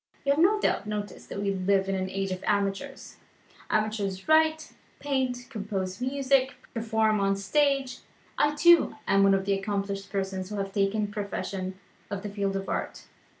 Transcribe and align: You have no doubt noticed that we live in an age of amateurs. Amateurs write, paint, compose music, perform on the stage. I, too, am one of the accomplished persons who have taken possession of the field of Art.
You 0.25 0.31
have 0.31 0.41
no 0.41 0.59
doubt 0.59 0.87
noticed 0.87 1.29
that 1.29 1.39
we 1.39 1.53
live 1.53 1.87
in 1.87 1.93
an 1.93 2.09
age 2.09 2.31
of 2.31 2.43
amateurs. 2.47 3.17
Amateurs 3.69 4.27
write, 4.27 4.73
paint, 4.99 5.45
compose 5.51 6.01
music, 6.01 6.55
perform 6.73 7.19
on 7.19 7.35
the 7.35 7.39
stage. 7.39 7.99
I, 8.35 8.55
too, 8.55 8.95
am 9.07 9.21
one 9.21 9.35
of 9.35 9.45
the 9.45 9.53
accomplished 9.53 10.09
persons 10.11 10.49
who 10.49 10.55
have 10.55 10.73
taken 10.73 11.11
possession 11.13 11.77
of 12.09 12.23
the 12.23 12.29
field 12.29 12.55
of 12.55 12.67
Art. 12.67 13.03